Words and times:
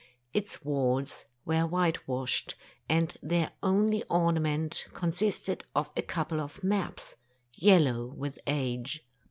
Its 0.33 0.65
walls 0.65 1.25
were 1.45 1.63
whitewashed, 1.67 2.55
and 2.89 3.17
their 3.21 3.51
only 3.61 4.01
ornament 4.05 4.87
con 4.93 5.11
sisted 5.11 5.61
of 5.75 5.91
a 5.95 6.01
couple 6.01 6.41
of 6.41 6.63
maps, 6.63 7.13
yellow 7.53 8.07
with 8.07 8.39
age. 8.47 9.05